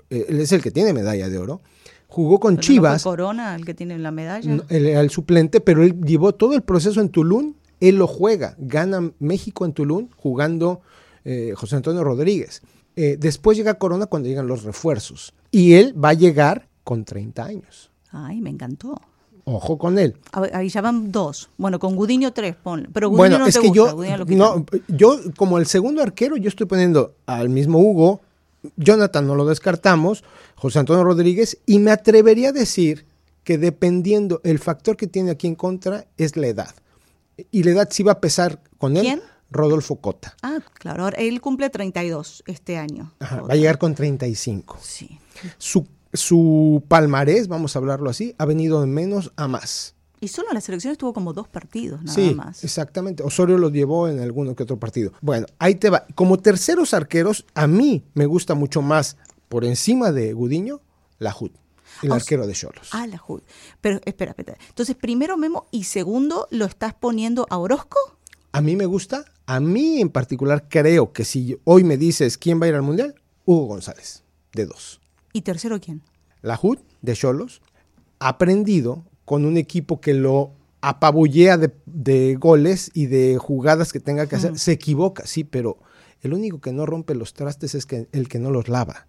eh, 0.10 0.26
él 0.30 0.40
es 0.40 0.52
el 0.52 0.62
que 0.62 0.72
tiene 0.72 0.94
medalla 0.94 1.30
de 1.30 1.38
oro, 1.38 1.62
jugó 2.08 2.40
con 2.40 2.56
¿Pero 2.56 2.68
Chivas. 2.68 2.94
No 2.94 3.00
fue 3.00 3.12
Corona 3.14 3.56
el 3.56 3.66
que 3.66 3.74
tiene 3.74 3.98
la 3.98 4.12
medalla? 4.12 4.56
No, 4.56 4.64
el, 4.70 4.88
el, 4.88 5.10
suplente, 5.10 5.62
pero 5.62 5.84
él 5.84 6.00
llevó 6.02 6.34
todo 6.34 6.54
el 6.54 6.62
proceso 6.62 7.02
en 7.02 7.10
Tulum, 7.10 7.56
él 7.80 7.96
lo 7.96 8.08
juega, 8.08 8.56
gana 8.60 9.12
México 9.20 9.66
en 9.66 9.74
Tulum 9.74 10.10
jugando 10.18 10.82
José 11.56 11.76
Antonio 11.76 12.04
Rodríguez. 12.04 12.62
Después 12.96 13.56
llega 13.56 13.76
Corona 13.76 14.08
cuando 14.08 14.28
llegan 14.28 14.48
los 14.48 14.64
refuerzos. 14.64 15.34
Y 15.52 15.74
él 15.74 15.94
va 16.02 16.10
a 16.10 16.14
llegar 16.14 16.68
con 16.84 17.06
30 17.06 17.44
años. 17.44 17.92
Ay, 18.12 18.42
me 18.42 18.50
encantó. 18.50 19.00
Ojo 19.44 19.78
con 19.78 19.98
él. 19.98 20.16
Ahí 20.54 20.70
ya 20.70 20.82
van 20.82 21.12
dos. 21.12 21.50
Bueno, 21.58 21.80
con 21.80 21.96
Gudiño 21.96 22.32
tres, 22.32 22.56
ponle. 22.56 22.90
Pero 22.94 23.10
Gudiño 23.10 23.18
bueno, 23.18 23.40
no 23.40 23.48
es 23.48 23.56
te 23.56 23.62
que 23.62 23.68
gusta, 23.70 23.96
yo, 23.96 24.26
no, 24.36 24.66
yo, 24.88 25.20
como 25.36 25.58
el 25.58 25.66
segundo 25.66 26.02
arquero, 26.02 26.38
yo 26.38 26.48
estoy 26.48 26.68
poniendo 26.68 27.16
al 27.26 27.50
mismo 27.50 27.80
Hugo, 27.80 28.22
Jonathan 28.78 29.26
no 29.26 29.36
lo 29.36 29.46
descartamos, 29.46 30.24
José 30.56 30.80
Antonio 30.80 31.04
Rodríguez, 31.04 31.58
y 31.66 31.80
me 31.80 31.92
atrevería 31.92 32.50
a 32.50 32.52
decir 32.54 33.06
que 33.44 33.58
dependiendo, 33.58 34.42
el 34.44 34.60
factor 34.60 34.96
que 34.96 35.08
tiene 35.08 35.32
aquí 35.32 35.48
en 35.48 35.56
contra 35.56 36.06
es 36.18 36.38
la 36.38 36.48
edad. 36.48 36.76
Y 37.50 37.64
la 37.64 37.72
edad 37.72 37.88
sí 37.92 38.04
va 38.04 38.14
a 38.14 38.22
pesar 38.22 38.62
con 38.78 38.98
él. 38.98 39.04
¿Quién? 39.04 39.22
Rodolfo 39.52 39.98
Cota. 39.98 40.36
Ah, 40.42 40.60
claro, 40.74 41.10
él 41.10 41.42
cumple 41.42 41.70
32 41.70 42.44
este 42.48 42.78
año. 42.78 43.12
Ajá, 43.20 43.42
va 43.42 43.54
a 43.54 43.58
llegar 43.58 43.78
con 43.78 43.94
35. 43.94 44.78
Sí. 44.82 45.20
Su, 45.58 45.88
su 46.14 46.84
palmarés, 46.88 47.48
vamos 47.48 47.76
a 47.76 47.80
hablarlo 47.80 48.10
así, 48.10 48.34
ha 48.38 48.46
venido 48.46 48.82
de 48.82 48.88
menos 48.88 49.32
a 49.36 49.48
más. 49.48 49.96
Y 50.24 50.28
solo 50.28 50.50
en 50.52 50.56
la 50.56 50.62
selección 50.62 50.92
estuvo 50.92 51.14
como 51.14 51.34
dos 51.34 51.48
partidos, 51.48 52.02
nada 52.04 52.14
sí, 52.14 52.36
más. 52.36 52.64
Exactamente. 52.64 53.24
Osorio 53.24 53.58
los 53.58 53.72
llevó 53.72 54.08
en 54.08 54.20
alguno 54.20 54.56
que 54.56 54.64
otro 54.64 54.78
partido. 54.78 55.14
Bueno, 55.20 55.48
ahí 55.58 55.76
te 55.76 55.90
va. 55.90 56.06
Como 56.14 56.38
terceros 56.38 56.94
arqueros, 56.94 57.46
a 57.56 57.66
mí 57.66 58.04
me 58.14 58.28
gusta 58.28 58.54
mucho 58.54 58.84
más, 58.84 59.18
por 59.50 59.66
encima 59.66 60.12
de 60.12 60.34
Gudiño, 60.34 60.80
la 61.18 61.36
HUD. 61.38 61.52
El 62.04 62.12
O 62.12 62.14
arquero 62.14 62.48
de 62.48 62.54
Cholos. 62.54 62.90
Ah, 62.92 63.06
la 63.08 63.22
HUD. 63.26 63.42
Pero 63.82 64.00
espera, 64.06 64.32
espera. 64.38 64.58
Entonces, 64.70 64.96
primero 64.96 65.38
Memo 65.38 65.68
y 65.72 65.84
segundo, 65.84 66.48
¿lo 66.52 66.66
estás 66.66 66.94
poniendo 66.94 67.48
a 67.50 67.58
Orozco? 67.58 67.98
A 68.52 68.62
mí 68.62 68.76
me 68.76 68.86
gusta. 68.86 69.26
A 69.52 69.60
mí 69.60 70.00
en 70.00 70.08
particular 70.08 70.70
creo 70.70 71.12
que 71.12 71.26
si 71.26 71.60
hoy 71.66 71.84
me 71.84 71.98
dices 71.98 72.38
quién 72.38 72.62
va 72.62 72.68
a 72.68 72.70
ir 72.70 72.76
al 72.76 72.84
Mundial, 72.84 73.16
Hugo 73.44 73.66
González, 73.66 74.24
de 74.54 74.66
dos. 74.66 75.02
¿Y 75.34 75.42
tercero 75.42 75.78
quién? 75.82 76.02
La 76.42 76.58
HUD 76.62 76.78
de 77.02 77.14
Cholos 77.16 77.62
ha 78.20 78.30
aprendido 78.30 79.04
con 79.26 79.44
un 79.44 79.58
equipo 79.58 80.00
que 80.00 80.14
lo 80.14 80.54
apabullea 80.80 81.58
de, 81.58 81.70
de, 81.86 82.36
goles 82.36 82.92
y 82.94 83.08
de 83.08 83.38
jugadas 83.40 83.92
que 83.92 84.00
tenga 84.00 84.26
que 84.26 84.38
hacer. 84.38 84.54
Mm. 84.54 84.56
Se 84.56 84.72
equivoca, 84.72 85.28
sí, 85.28 85.44
pero 85.44 85.80
el 86.22 86.34
único 86.34 86.62
que 86.62 86.72
no 86.72 86.86
rompe 86.86 87.14
los 87.14 87.34
trastes 87.34 87.76
es 87.76 87.86
que, 87.86 88.08
el 88.14 88.30
que 88.30 88.40
no 88.40 88.52
los 88.52 88.70
lava. 88.70 89.06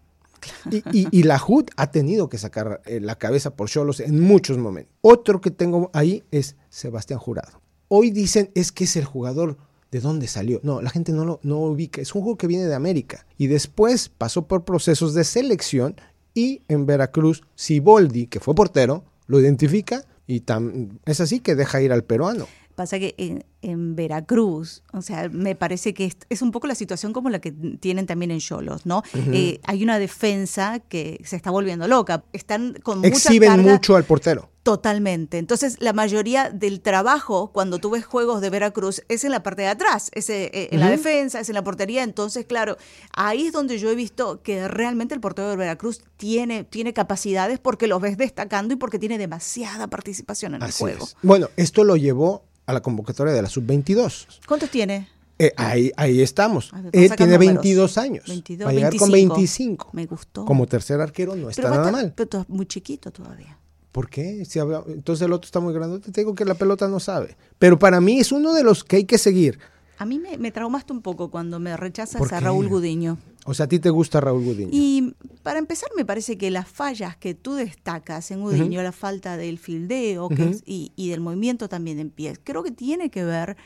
Y, 0.68 0.78
y, 0.90 1.06
y, 1.12 1.22
la 1.22 1.40
HUD 1.40 1.66
ha 1.76 1.92
tenido 1.92 2.28
que 2.28 2.38
sacar 2.38 2.82
eh, 2.86 2.98
la 2.98 3.14
cabeza 3.14 3.54
por 3.54 3.68
Cholos 3.68 4.00
en 4.00 4.18
muchos 4.18 4.58
momentos. 4.58 4.92
Otro 5.02 5.40
que 5.40 5.52
tengo 5.52 5.88
ahí 5.92 6.24
es 6.32 6.56
Sebastián 6.68 7.20
Jurado. 7.20 7.60
Hoy 7.86 8.10
dicen 8.10 8.50
es 8.56 8.72
que 8.72 8.84
es 8.84 8.96
el 8.96 9.04
jugador 9.04 9.56
de 9.92 10.00
dónde 10.00 10.26
salió. 10.26 10.58
No, 10.64 10.82
la 10.82 10.90
gente 10.90 11.12
no 11.12 11.24
lo 11.24 11.38
no 11.42 11.58
ubica. 11.58 12.00
Es 12.00 12.14
un 12.14 12.22
juego 12.22 12.38
que 12.38 12.48
viene 12.48 12.64
de 12.64 12.74
América. 12.74 13.26
Y 13.36 13.46
después 13.46 14.08
pasó 14.08 14.48
por 14.48 14.64
procesos 14.64 15.14
de 15.14 15.22
selección 15.22 15.94
y 16.34 16.62
en 16.68 16.86
Veracruz, 16.86 17.42
Siboldi, 17.54 18.26
que 18.26 18.40
fue 18.40 18.54
portero, 18.54 19.04
lo 19.26 19.38
identifica 19.38 20.04
y 20.26 20.40
tam, 20.40 20.98
es 21.04 21.20
así 21.20 21.40
que 21.40 21.54
deja 21.54 21.82
ir 21.82 21.92
al 21.92 22.04
peruano. 22.04 22.46
Pasa 22.74 22.98
que 22.98 23.14
en, 23.18 23.44
en, 23.60 23.94
Veracruz, 23.94 24.82
o 24.94 25.02
sea, 25.02 25.28
me 25.28 25.54
parece 25.54 25.92
que 25.92 26.06
es, 26.06 26.16
es, 26.30 26.40
un 26.40 26.52
poco 26.52 26.66
la 26.66 26.74
situación 26.74 27.12
como 27.12 27.28
la 27.28 27.38
que 27.38 27.52
tienen 27.52 28.06
también 28.06 28.30
en 28.30 28.38
Cholos, 28.38 28.86
¿no? 28.86 29.02
Uh 29.12 29.18
-huh. 29.18 29.34
eh, 29.34 29.60
hay 29.64 29.82
una 29.82 29.98
defensa 29.98 30.80
que 30.80 31.20
se 31.22 31.36
está 31.36 31.50
volviendo 31.50 31.86
loca. 31.86 32.24
Están 32.32 32.72
con 32.82 33.00
mucha 33.00 33.08
Exhiben 33.08 33.50
carga, 33.50 33.72
mucho 33.72 33.94
al 33.94 34.04
portero. 34.04 34.48
Totalmente. 34.62 35.38
Entonces, 35.38 35.76
la 35.80 35.92
mayoría 35.92 36.48
del 36.50 36.80
trabajo, 36.80 37.50
cuando 37.52 37.78
tú 37.78 37.90
ves 37.90 38.04
juegos 38.04 38.40
de 38.40 38.48
Veracruz, 38.48 39.02
es 39.08 39.24
en 39.24 39.32
la 39.32 39.42
parte 39.42 39.62
de 39.62 39.68
atrás, 39.68 40.10
es 40.14 40.30
eh, 40.30 40.68
en 40.70 40.78
la 40.78 40.88
defensa, 40.88 41.40
es 41.40 41.48
en 41.48 41.56
la 41.56 41.64
portería. 41.64 42.04
Entonces, 42.04 42.46
claro, 42.46 42.76
ahí 43.12 43.46
es 43.46 43.52
donde 43.52 43.78
yo 43.78 43.90
he 43.90 43.96
visto 43.96 44.40
que 44.42 44.68
realmente 44.68 45.14
el 45.14 45.20
portero 45.20 45.50
de 45.50 45.56
Veracruz 45.56 46.02
tiene, 46.16 46.62
tiene 46.62 46.92
capacidades 46.92 47.58
porque 47.58 47.88
lo 47.88 47.98
ves 47.98 48.16
destacando 48.16 48.74
y 48.74 48.76
porque 48.76 49.00
tiene 49.00 49.18
demasiada 49.18 49.88
participación 49.88 50.54
en 50.54 50.62
el 50.62 50.70
juego. 50.70 51.08
Bueno, 51.22 51.48
esto 51.56 51.82
lo 51.82 51.96
llevó 51.96 52.44
a 52.66 52.72
la 52.72 52.80
convocatoria 52.80 53.32
de 53.32 53.42
la 53.42 53.48
sub-22. 53.48 54.40
¿Cuántos 54.46 54.70
tiene? 54.70 55.08
Eh, 55.40 55.52
ahí, 55.56 55.90
ahí 55.96 56.22
estamos. 56.22 56.70
Él 56.92 57.10
tiene 57.16 57.36
22 57.36 57.98
años. 57.98 58.26
22, 58.28 58.64
Va 58.64 58.70
a 58.70 58.74
llegar 58.74 58.96
con 58.96 59.10
25. 59.10 59.90
Me 59.92 60.06
gustó. 60.06 60.44
Como 60.44 60.68
tercer 60.68 61.00
arquero 61.00 61.34
no 61.34 61.50
está 61.50 61.68
nada 61.68 61.90
mal. 61.90 62.12
Pero 62.14 62.44
muy 62.46 62.66
chiquito 62.66 63.10
todavía. 63.10 63.58
¿Por 63.92 64.08
qué? 64.08 64.44
Si 64.46 64.58
entonces 64.58 65.26
el 65.26 65.32
otro 65.32 65.46
está 65.46 65.60
muy 65.60 65.74
grande. 65.74 66.00
Te 66.00 66.22
digo 66.22 66.34
que 66.34 66.46
la 66.46 66.54
pelota 66.54 66.88
no 66.88 66.98
sabe. 66.98 67.36
Pero 67.58 67.78
para 67.78 68.00
mí 68.00 68.18
es 68.18 68.32
uno 68.32 68.54
de 68.54 68.64
los 68.64 68.84
que 68.84 68.96
hay 68.96 69.04
que 69.04 69.18
seguir. 69.18 69.58
A 69.98 70.06
mí 70.06 70.18
me, 70.18 70.50
traumaste 70.50 70.92
un 70.92 71.02
poco 71.02 71.30
cuando 71.30 71.60
me 71.60 71.76
rechazas 71.76 72.32
a 72.32 72.40
Raúl 72.40 72.68
Gudiño. 72.68 73.18
O 73.44 73.54
sea, 73.54 73.66
a 73.66 73.68
ti 73.68 73.78
te 73.78 73.90
gusta 73.90 74.20
Raúl 74.20 74.42
Gudiño. 74.42 74.70
Y 74.72 75.14
para 75.42 75.58
empezar, 75.58 75.90
me 75.94 76.04
parece 76.04 76.38
que 76.38 76.50
las 76.50 76.66
fallas 76.66 77.16
que 77.16 77.34
tú 77.34 77.54
destacas 77.54 78.30
en 78.30 78.40
Gudiño, 78.40 78.82
la 78.82 78.92
falta 78.92 79.36
del 79.36 79.58
fildeo 79.58 80.28
y, 80.64 80.90
y, 80.96 81.10
del 81.10 81.20
movimiento 81.20 81.68
también 81.68 82.00
en 82.00 82.10
pies, 82.10 82.40
creo 82.42 82.64
que 82.64 82.72
tiene 82.72 83.10
que 83.10 83.22
ver 83.24 83.56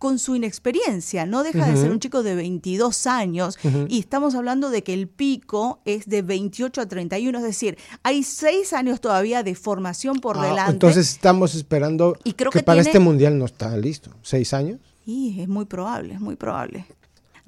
con 0.00 0.18
su 0.18 0.34
inexperiencia. 0.34 1.26
No 1.26 1.42
deja 1.42 1.66
de 1.66 1.76
ser 1.76 1.90
un 1.92 2.00
chico 2.00 2.22
de 2.22 2.34
22 2.34 3.06
años 3.06 3.58
y 3.86 4.00
estamos 4.00 4.34
hablando 4.34 4.70
de 4.70 4.82
que 4.82 4.94
el 4.94 5.08
pico 5.08 5.82
es 5.84 6.06
de 6.06 6.22
28 6.22 6.80
a 6.80 6.86
31, 6.86 7.38
es 7.38 7.44
decir, 7.44 7.76
hay 8.02 8.22
seis 8.22 8.72
años 8.72 9.02
todavía 9.02 9.42
de 9.42 9.54
formación 9.54 10.20
por 10.20 10.38
ah, 10.38 10.46
delante. 10.46 10.72
Entonces 10.72 11.10
estamos 11.10 11.54
esperando 11.54 12.16
y 12.24 12.32
creo 12.32 12.50
que, 12.50 12.62
para 12.62 12.80
este 12.80 12.98
mundial 12.98 13.38
no 13.38 13.44
está 13.44 13.76
listo. 13.76 14.10
¿Seis 14.22 14.54
años? 14.54 14.80
Y 15.04 15.38
es 15.38 15.48
muy 15.48 15.66
probable, 15.66 16.14
es 16.14 16.20
muy 16.20 16.36
probable. 16.36 16.86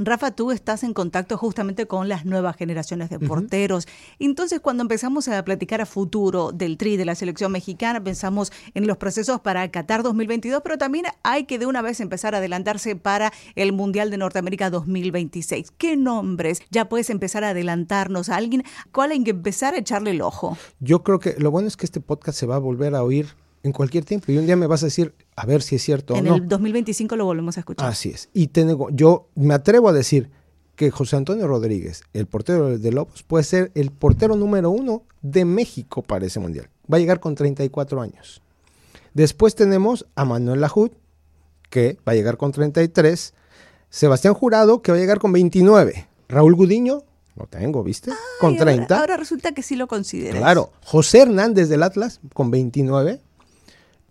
Rafa, 0.05 0.31
tú 0.31 0.51
estás 0.51 0.83
en 0.85 0.95
contacto 0.95 1.37
justamente 1.37 1.87
con 1.87 2.09
las 2.09 2.25
nuevas 2.25 2.57
generaciones 2.57 3.11
de 3.11 3.19
porteros. 3.19 3.87
Entonces, 4.19 4.61
cuando 4.61 4.83
empezamos 4.83 5.29
a 5.29 5.45
platicar 5.45 5.81
a 5.81 5.87
futuro 5.87 6.53
del 6.53 6.77
tri 6.77 6.97
de 6.97 7.05
la 7.05 7.15
selección 7.15 7.53
mexicana, 7.53 8.03
pensamos 8.03 8.53
en 8.75 8.87
los 8.87 8.97
procesos 8.97 9.41
para 9.41 9.71
Qatar 9.71 10.03
2022, 10.03 10.63
pero 10.63 10.79
también 10.79 11.07
hay 11.23 11.45
que 11.45 11.59
de 11.59 11.67
una 11.67 11.83
vez 11.83 12.01
empezar 12.01 12.35
a 12.35 12.39
adelantarse 12.39 12.97
para 12.97 13.33
el 13.55 13.73
Mundial 13.73 14.11
de 14.11 14.19
Norteamérica 14.19 14.71
2026. 14.71 15.73
¿Qué 15.77 15.97
nombres? 15.97 16.63
Ya 16.71 16.89
puedes 16.89 17.11
empezar 17.11 17.45
a 17.45 17.51
adelantarnos 17.51 18.29
a 18.29 18.37
alguien. 18.37 18.65
¿Cuál 18.93 19.13
hay 19.13 19.23
que 19.25 19.31
empezar 19.31 19.75
a 19.75 19.79
echarle 19.79 20.11
el 20.11 20.23
ojo? 20.23 20.57
Yo 20.81 21.03
creo 21.03 21.19
que 21.19 21.35
lo 21.39 21.51
bueno 21.51 21.69
es 21.69 21.77
que 21.77 21.87
este 21.87 22.01
podcast 22.01 22.39
se 22.39 22.47
va 22.47 22.57
a 22.57 22.59
volver 22.59 22.95
a 22.95 23.03
oír 23.03 23.29
en 23.63 23.73
cualquier 23.73 24.05
tiempo. 24.05 24.31
Y 24.33 24.39
un 24.39 24.47
día 24.47 24.57
me 24.57 24.67
vas 24.67 24.83
a 24.83 24.87
decir, 24.87 25.15
a 25.37 25.47
ver 25.47 25.63
si 25.63 25.77
es 25.77 25.83
cierto 25.83 26.15
o 26.15 26.23
no. 26.23 26.37
En 26.37 26.43
el 26.43 26.49
2025 26.49 27.17
lo 27.17 27.25
volvemos 27.25 27.57
a 27.57 27.61
escuchar. 27.61 27.89
Así 27.89 28.11
es. 28.11 28.29
Y 28.33 28.49
tengo, 28.49 28.91
yo 28.91 29.29
me 29.35 29.55
atrevo 29.55 29.89
a 29.89 29.93
decir 29.93 30.31
que 30.77 30.91
José 30.91 31.17
Antonio 31.17 31.47
Rodríguez, 31.47 32.03
el 32.13 32.27
portero 32.27 32.79
de 32.79 32.93
Lobos, 32.93 33.23
puede 33.23 33.45
ser 33.45 33.71
el 33.75 33.91
portero 33.91 34.37
número 34.37 34.71
uno 34.71 35.03
de 35.23 35.45
México 35.45 36.03
para 36.03 36.27
ese 36.27 36.41
mundial. 36.41 36.69
Va 36.93 36.97
a 36.97 37.01
llegar 37.01 37.21
con 37.21 37.35
34 37.35 38.01
años. 38.01 38.43
Después 39.15 39.55
tenemos 39.55 40.07
a 40.15 40.25
Manuel 40.25 40.61
Lajud, 40.61 40.91
que 41.71 41.99
va 42.07 42.13
a 42.13 42.15
llegar 42.15 42.37
con 42.37 42.53
33. 42.53 43.35
Sebastián 43.91 44.35
Jurado, 44.35 44.83
que 44.83 44.91
va 44.91 44.99
a 44.99 45.01
llegar 45.01 45.19
con 45.19 45.33
29. 45.33 46.09
Raúl 46.29 46.55
Gudiño, 46.55 47.03
lo 47.37 47.47
tengo, 47.47 47.83
¿viste? 47.83 48.11
con 48.41 48.57
30. 48.57 48.99
Ahora, 48.99 49.17
resulta 49.17 49.53
que 49.53 49.63
sí 49.63 49.77
lo 49.77 49.87
consideras. 49.87 50.39
Claro. 50.39 50.73
José 50.85 51.21
Hernández 51.21 51.69
del 51.69 51.83
Atlas, 51.83 52.21
con 52.35 52.51
29. 52.51 53.21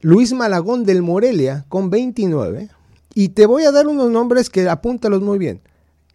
Luis 0.01 0.33
Malagón 0.33 0.83
del 0.83 1.01
Morelia 1.01 1.65
con 1.69 1.89
29. 1.89 2.69
Y 3.13 3.29
te 3.29 3.45
voy 3.45 3.63
a 3.63 3.71
dar 3.71 3.87
unos 3.87 4.09
nombres 4.09 4.49
que 4.49 4.67
apúntalos 4.67 5.21
muy 5.21 5.37
bien. 5.37 5.61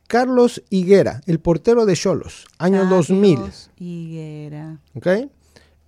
Carlos 0.08 0.62
Higuera, 0.70 1.20
el 1.26 1.40
portero 1.40 1.84
de 1.84 1.94
Cholos, 1.94 2.46
año 2.58 2.82
Carlos 2.82 3.08
2000. 3.08 3.40
Higuera. 3.78 4.80
¿Ok? 4.94 5.06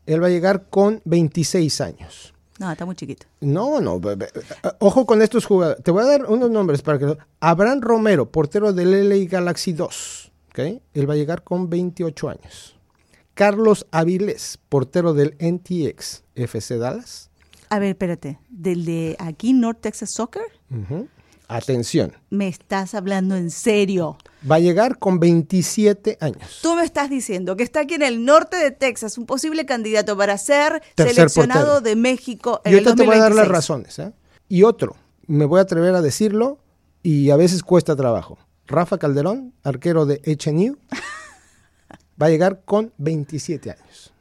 Él 0.06 0.22
va 0.22 0.26
a 0.26 0.30
llegar 0.30 0.68
con 0.68 1.00
26 1.04 1.80
años. 1.80 2.34
No, 2.58 2.70
está 2.72 2.84
muy 2.84 2.96
chiquito. 2.96 3.26
No, 3.40 3.80
no. 3.80 4.00
Ojo 4.80 5.06
con 5.06 5.22
estos 5.22 5.44
jugadores. 5.44 5.82
Te 5.84 5.92
voy 5.92 6.02
a 6.02 6.06
dar 6.06 6.26
unos 6.26 6.50
nombres 6.50 6.82
para 6.82 6.98
que... 6.98 7.16
Abraham 7.40 7.80
Romero, 7.80 8.30
portero 8.30 8.72
del 8.72 9.08
LA 9.08 9.28
Galaxy 9.28 9.72
2. 9.72 10.32
¿Ok? 10.50 10.58
Él 10.94 11.08
va 11.08 11.14
a 11.14 11.16
llegar 11.16 11.44
con 11.44 11.70
28 11.70 12.28
años. 12.28 12.76
Carlos 13.34 13.86
Avilés, 13.92 14.58
portero 14.68 15.14
del 15.14 15.36
NTX 15.38 16.24
FC 16.34 16.78
Dallas. 16.78 17.27
A 17.70 17.78
ver, 17.78 17.90
espérate. 17.90 18.38
¿Del 18.48 18.84
de 18.84 19.16
aquí, 19.18 19.52
North 19.52 19.80
Texas 19.80 20.10
Soccer? 20.10 20.42
Atención. 21.48 22.12
Me 22.30 22.48
estás 22.48 22.94
hablando 22.94 23.36
en 23.36 23.50
serio. 23.50 24.18
Va 24.48 24.56
a 24.56 24.60
llegar 24.60 24.98
con 24.98 25.18
27 25.18 26.18
años. 26.20 26.60
Tú 26.62 26.74
me 26.74 26.84
estás 26.84 27.10
diciendo 27.10 27.56
que 27.56 27.64
está 27.64 27.80
aquí 27.80 27.94
en 27.94 28.02
el 28.02 28.24
norte 28.24 28.56
de 28.56 28.70
Texas, 28.70 29.18
un 29.18 29.26
posible 29.26 29.66
candidato 29.66 30.16
para 30.16 30.38
ser 30.38 30.82
seleccionado 30.96 31.80
de 31.80 31.96
México 31.96 32.60
en 32.64 32.78
Yo 32.78 32.94
te 32.94 33.04
voy 33.04 33.16
a 33.16 33.20
dar 33.20 33.34
las 33.34 33.48
razones. 33.48 33.98
¿eh? 33.98 34.12
Y 34.48 34.62
otro, 34.62 34.96
me 35.26 35.44
voy 35.44 35.58
a 35.58 35.62
atrever 35.62 35.94
a 35.94 36.02
decirlo 36.02 36.58
y 37.02 37.30
a 37.30 37.36
veces 37.36 37.62
cuesta 37.62 37.96
trabajo. 37.96 38.38
Rafa 38.66 38.98
Calderón, 38.98 39.54
arquero 39.64 40.04
de 40.04 40.20
HNU, 40.24 40.76
va 42.20 42.26
a 42.26 42.30
llegar 42.30 42.62
con 42.64 42.92
27 42.98 43.70
años. 43.70 44.12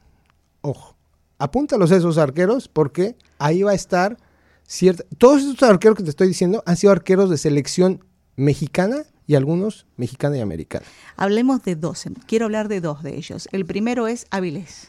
Ojo 0.62 0.97
apúntalos 1.38 1.92
a 1.92 1.96
esos 1.96 2.18
arqueros 2.18 2.68
porque 2.68 3.16
ahí 3.38 3.62
va 3.62 3.72
a 3.72 3.74
estar 3.74 4.18
cierta... 4.66 5.04
Todos 5.18 5.42
estos 5.42 5.68
arqueros 5.68 5.96
que 5.96 6.04
te 6.04 6.10
estoy 6.10 6.28
diciendo 6.28 6.62
han 6.66 6.76
sido 6.76 6.92
arqueros 6.92 7.30
de 7.30 7.38
selección 7.38 8.04
mexicana 8.36 9.04
y 9.26 9.34
algunos 9.34 9.86
mexicana 9.96 10.38
y 10.38 10.40
americana. 10.40 10.86
Hablemos 11.16 11.62
de 11.62 11.76
dos. 11.76 12.04
Quiero 12.26 12.46
hablar 12.46 12.68
de 12.68 12.80
dos 12.80 13.02
de 13.02 13.16
ellos. 13.16 13.48
El 13.52 13.66
primero 13.66 14.08
es 14.08 14.26
Avilés. 14.30 14.86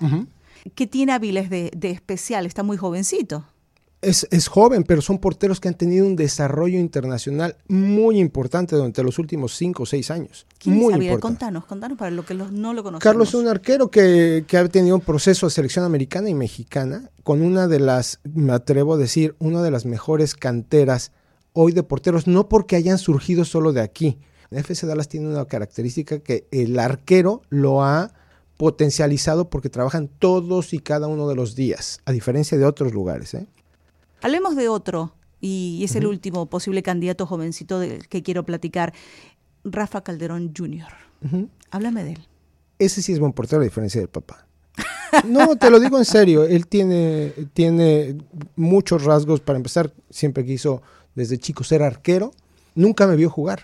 ¿Qué 0.75 0.87
tiene 0.87 1.13
Avilés 1.13 1.49
de, 1.49 1.71
de 1.75 1.91
especial? 1.91 2.45
Está 2.45 2.63
muy 2.63 2.77
jovencito 2.77 3.45
es, 4.01 4.47
joven, 4.47 4.83
pero 4.83 5.01
son 5.01 5.19
porteros 5.19 5.59
que 5.59 5.67
han 5.67 5.73
tenido 5.73 6.05
un 6.05 6.15
desarrollo 6.15 6.79
internacional 6.79 7.57
muy 7.67 8.19
importante 8.19 8.75
durante 8.75 9.03
los 9.03 9.19
últimos 9.19 9.55
cinco 9.55 9.83
o 9.83 9.85
seis 9.85 10.09
años. 10.09 10.45
muy 10.65 10.93
importante. 10.93 11.19
Contanos, 11.19 11.65
contanos 11.65 11.97
para 11.97 12.11
lo 12.11 12.25
que 12.25 12.33
no 12.33 12.73
lo 12.73 12.83
conocemos. 12.83 13.03
Carlos 13.03 13.29
es 13.29 13.35
un 13.35 13.47
arquero 13.47 13.91
que, 13.91 14.45
que, 14.47 14.57
ha 14.57 14.67
tenido 14.69 14.95
un 14.95 15.01
proceso 15.01 15.47
de 15.47 15.51
selección 15.51 15.83
americana 15.83 16.29
y 16.29 16.33
mexicana 16.33 17.09
con 17.23 17.41
una 17.41 17.67
de 17.67 17.79
las, 17.79 18.19
me 18.23 18.53
atrevo 18.53 18.93
a 18.93 18.97
decir, 18.97 19.35
una 19.39 19.61
de 19.61 19.71
las 19.71 19.85
mejores 19.85 20.33
canteras 20.33 21.11
hoy 21.53 21.73
de 21.73 21.83
porteros, 21.83 22.25
no 22.25 22.47
porque 22.47 22.75
hayan 22.77 22.97
surgido 22.97 23.43
solo 23.43 23.73
de 23.73 23.81
aquí. 23.81 24.17
FC 24.51 24.87
Dallas 24.87 25.09
tiene 25.09 25.27
una 25.27 25.45
característica 25.45 26.19
que 26.19 26.47
el 26.51 26.79
arquero 26.79 27.41
lo 27.49 27.83
ha 27.83 28.13
potencializado 28.57 29.49
porque 29.49 29.69
trabajan 29.69 30.07
todos 30.07 30.73
y 30.73 30.79
cada 30.79 31.07
uno 31.07 31.27
de 31.27 31.35
los 31.35 31.55
días, 31.55 31.99
a 32.05 32.11
diferencia 32.11 32.57
de 32.57 32.65
otros 32.65 32.93
lugares. 32.93 33.33
¿eh? 33.33 33.47
Hablemos 34.21 34.55
de 34.55 34.69
otro, 34.69 35.13
y 35.41 35.81
es 35.83 35.95
el 35.95 36.05
último 36.05 36.47
posible 36.47 36.83
candidato 36.83 37.25
jovencito 37.25 37.79
del 37.79 38.07
que 38.07 38.23
quiero 38.23 38.43
platicar, 38.43 38.93
Rafa 39.63 40.01
Calderón 40.01 40.53
Jr. 40.55 40.91
Háblame 41.71 42.03
de 42.03 42.11
él. 42.13 42.27
Ese 42.77 43.01
sí 43.01 43.13
es 43.13 43.19
buen 43.19 43.33
portero 43.33 43.61
a 43.61 43.65
diferencia 43.65 43.99
del 44.01 44.09
papá. 44.09 44.45
No, 45.25 45.55
te 45.55 45.69
lo 45.71 45.79
digo 45.79 45.97
en 45.97 46.05
serio, 46.05 46.43
él 46.43 46.67
tiene, 46.67 47.33
tiene 47.53 48.17
muchos 48.55 49.03
rasgos. 49.03 49.39
Para 49.39 49.57
empezar, 49.57 49.91
siempre 50.09 50.45
quiso 50.45 50.81
desde 51.15 51.39
chico 51.39 51.63
ser 51.63 51.81
arquero. 51.81 52.31
Nunca 52.75 53.07
me 53.07 53.15
vio 53.15 53.29
jugar, 53.29 53.61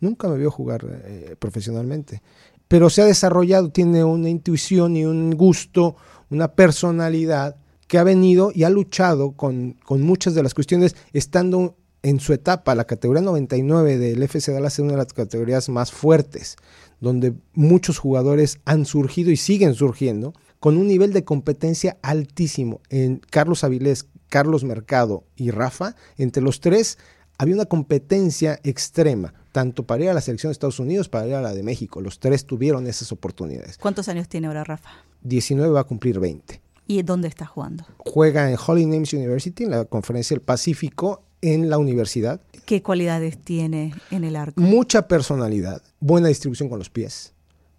nunca 0.00 0.28
me 0.28 0.36
vio 0.36 0.50
jugar 0.50 0.84
eh, 0.84 1.34
profesionalmente. 1.38 2.22
Pero 2.68 2.90
se 2.90 3.02
ha 3.02 3.06
desarrollado, 3.06 3.70
tiene 3.70 4.04
una 4.04 4.28
intuición 4.28 4.96
y 4.96 5.04
un 5.04 5.30
gusto, 5.30 5.96
una 6.30 6.48
personalidad 6.48 7.56
que 7.92 7.98
ha 7.98 8.04
venido 8.04 8.52
y 8.54 8.64
ha 8.64 8.70
luchado 8.70 9.32
con, 9.32 9.76
muchas 9.86 10.34
de 10.34 10.42
las 10.42 10.54
cuestiones, 10.54 10.96
estando 11.12 11.76
en 12.02 12.20
su 12.20 12.32
etapa, 12.32 12.74
la 12.74 12.86
categoría 12.86 13.20
99 13.20 13.98
del 13.98 14.22
FC 14.22 14.50
Dallas 14.50 14.72
es 14.72 14.78
una 14.78 14.92
de 14.92 14.96
las 14.96 15.12
categorías 15.12 15.68
más 15.68 15.92
fuertes, 15.92 16.56
donde 17.02 17.34
muchos 17.52 17.98
jugadores 17.98 18.60
han 18.64 18.86
surgido 18.86 19.30
y 19.30 19.36
siguen 19.36 19.74
surgiendo 19.74 20.32
con 20.58 20.78
un 20.78 20.86
nivel 20.86 21.12
de 21.12 21.24
competencia 21.24 21.98
altísimo. 22.00 22.80
En 22.88 23.20
Carlos 23.28 23.62
Avilés, 23.62 24.06
Carlos 24.30 24.64
Mercado 24.64 25.24
y 25.36 25.50
Rafa, 25.50 25.94
entre 26.16 26.42
los 26.42 26.60
tres 26.60 26.96
había 27.36 27.56
una 27.56 27.66
competencia 27.66 28.58
extrema, 28.62 29.34
tanto 29.52 29.82
para 29.82 30.04
ir 30.04 30.08
a 30.08 30.14
la 30.14 30.22
selección 30.22 30.48
de 30.48 30.52
Estados 30.52 30.80
Unidos, 30.80 31.10
para 31.10 31.28
ir 31.28 31.34
a 31.34 31.42
la 31.42 31.52
de 31.52 31.62
México. 31.62 32.00
Los 32.00 32.20
tres 32.20 32.46
tuvieron 32.46 32.86
esas 32.86 33.12
oportunidades. 33.12 33.76
¿Cuántos 33.76 34.08
años 34.08 34.30
tiene 34.30 34.46
ahora 34.46 34.64
Rafa? 34.64 34.88
19 35.24 35.70
va 35.70 35.80
a 35.80 35.84
cumplir 35.84 36.20
20. 36.20 36.71
¿Y 36.86 37.02
dónde 37.02 37.28
está 37.28 37.46
jugando? 37.46 37.84
Juega 37.98 38.50
en 38.50 38.56
Holy 38.64 38.86
Names 38.86 39.12
University, 39.12 39.64
en 39.64 39.70
la 39.70 39.84
Conferencia 39.84 40.34
del 40.34 40.42
Pacífico, 40.42 41.22
en 41.40 41.70
la 41.70 41.78
universidad. 41.78 42.40
¿Qué 42.66 42.82
cualidades 42.82 43.38
tiene 43.38 43.94
en 44.10 44.24
el 44.24 44.36
arco? 44.36 44.60
Mucha 44.60 45.08
personalidad, 45.08 45.82
buena 46.00 46.28
distribución 46.28 46.68
con 46.68 46.78
los 46.78 46.90
pies, 46.90 47.34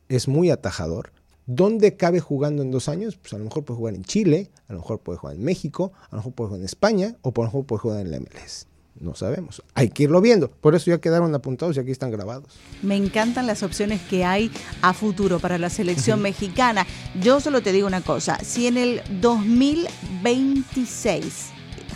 es 0.10 0.28
muy 0.28 0.50
atajador, 0.50 1.12
¿Dónde 1.46 1.98
cabe 1.98 2.22
jugando 2.22 2.62
en 2.64 2.72
dos 2.72 2.88
años? 2.88 3.18
Pues 3.18 3.34
a 3.34 3.38
lo 3.38 3.44
mejor 3.44 3.66
puede 3.66 3.78
jugar 3.78 3.96
en 3.96 4.06
Chile, 4.06 4.50
a 4.70 4.74
lo 4.74 4.80
mejor 4.80 5.00
puede 5.00 5.20
jugar 5.20 5.36
en 5.36 5.44
México, 5.44 5.92
a 6.04 6.12
lo 6.12 6.18
mejor 6.20 6.34
puede 6.34 6.48
jugar 6.48 6.60
en 6.62 6.66
España 6.66 7.16
o 7.22 7.30
a 7.30 7.34
lo 7.36 7.44
mejor 7.44 7.66
puede 7.66 7.80
jugar 7.82 8.00
en 8.00 8.12
la 8.12 8.20
MLS. 8.20 8.68
No 9.00 9.16
sabemos. 9.16 9.64
Hay 9.74 9.90
que 9.90 10.04
irlo 10.04 10.22
viendo. 10.22 10.50
Por 10.50 10.76
eso 10.76 10.92
ya 10.92 11.00
quedaron 11.00 11.34
apuntados 11.34 11.76
y 11.76 11.80
aquí 11.80 11.92
están 11.92 12.12
grabados. 12.12 12.46
Me 12.82 12.96
encantan 12.96 13.48
las 13.48 13.64
opciones 13.64 14.02
que 14.02 14.24
hay 14.24 14.52
a 14.82 14.94
futuro 14.94 15.40
para 15.40 15.58
la 15.58 15.70
selección 15.70 16.22
mexicana. 16.30 16.86
Yo 17.20 17.40
solo 17.40 17.62
te 17.62 17.72
digo 17.72 17.88
una 17.88 18.02
cosa. 18.02 18.38
Si 18.44 18.68
en 18.68 18.78
el 18.78 19.02
2026 19.22 21.24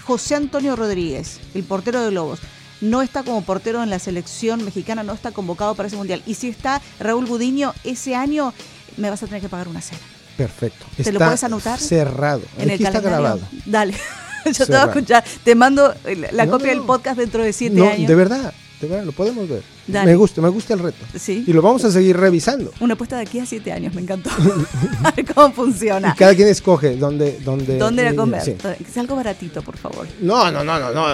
José 0.04 0.36
Antonio 0.36 0.76
Rodríguez, 0.76 1.40
el 1.54 1.64
portero 1.64 2.02
de 2.02 2.12
Lobos, 2.12 2.40
no 2.82 3.02
está 3.02 3.24
como 3.24 3.42
portero 3.42 3.84
en 3.84 3.90
la 3.90 4.00
selección 4.00 4.64
mexicana, 4.64 5.04
no 5.04 5.14
está 5.14 5.32
convocado 5.32 5.76
para 5.76 5.88
ese 5.88 5.98
mundial. 5.98 6.22
Y 6.26 6.36
si 6.36 6.50
está 6.50 6.82
Raúl 7.00 7.26
Gudiño, 7.26 7.74
ese 7.84 8.16
año 8.16 8.54
me 8.98 9.10
vas 9.10 9.24
a 9.24 9.28
tener 9.28 9.42
que 9.42 9.50
pagar 9.50 9.68
una 9.68 9.82
cena. 9.82 10.02
Perfecto. 10.38 10.86
¿Te 10.96 11.12
lo 11.12 11.20
puedes 11.20 11.44
anotar? 11.44 11.80
Cerrado. 11.80 12.44
En 12.58 12.70
Aquí 12.70 12.84
el 12.84 12.88
está 12.88 13.02
grabado. 13.02 13.42
Dale. 13.66 13.96
Yo 14.46 14.66
te 14.66 14.72
voy 14.72 14.76
a 14.82 14.86
escuchar. 14.86 15.24
Te 15.44 15.56
mando 15.56 15.94
la 16.32 16.46
No, 16.46 16.52
copia 16.54 16.74
no, 16.74 16.80
del 16.80 16.88
podcast 16.88 17.18
dentro 17.20 17.44
de 17.44 17.54
siete 17.54 17.76
No, 17.76 17.90
años. 17.90 18.08
de 18.08 18.16
verdad, 18.16 18.54
de 18.82 18.88
verdad, 18.88 19.06
lo 19.06 19.12
podemos 19.12 19.48
ver. 19.48 19.64
Dale. 19.88 20.12
Me 20.12 20.16
gusta, 20.18 20.42
me 20.42 20.50
gusta 20.50 20.74
el 20.74 20.80
reto. 20.80 21.06
Sí. 21.18 21.44
Y 21.48 21.54
lo 21.54 21.62
vamos 21.62 21.84
a 21.86 21.92
seguir 21.92 22.18
revisando. 22.18 22.72
Una 22.80 22.96
apuesta 22.96 23.16
de 23.16 23.22
aquí 23.24 23.40
a 23.40 23.46
siete 23.46 23.72
años, 23.72 23.94
me 23.94 24.02
encantó. 24.02 24.30
A 25.04 25.12
ver 25.16 25.26
cómo 25.34 25.52
funciona. 25.54 26.14
Y 26.14 26.18
cada 26.18 26.36
quien 26.36 26.48
escoge 26.50 26.96
dónde... 26.98 27.40
dónde 27.44 27.78
¿Dónde 27.78 28.02
ir 28.04 28.08
a 28.10 28.12
eh, 28.12 28.16
comer? 28.16 28.42
sí. 28.42 28.54
Que 28.54 28.92
sea 28.92 29.02
algo 29.02 29.16
baratito, 29.16 29.62
por 29.62 29.78
favor. 29.78 30.08
No, 30.22 30.52
no, 30.52 30.64
no, 30.64 30.80
no, 30.80 30.92
no. 30.94 31.06